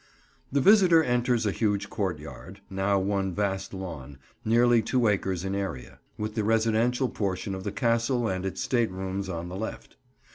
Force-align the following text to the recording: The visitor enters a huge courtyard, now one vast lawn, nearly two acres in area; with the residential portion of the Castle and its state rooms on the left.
The 0.51 0.61
visitor 0.61 1.03
enters 1.03 1.45
a 1.45 1.51
huge 1.51 1.87
courtyard, 1.91 2.59
now 2.71 2.97
one 2.97 3.35
vast 3.35 3.71
lawn, 3.71 4.17
nearly 4.43 4.81
two 4.81 5.07
acres 5.07 5.45
in 5.45 5.53
area; 5.53 5.99
with 6.17 6.33
the 6.33 6.43
residential 6.43 7.07
portion 7.07 7.53
of 7.53 7.63
the 7.63 7.71
Castle 7.71 8.27
and 8.27 8.43
its 8.43 8.61
state 8.61 8.89
rooms 8.89 9.29
on 9.29 9.47
the 9.47 9.55
left. 9.55 9.97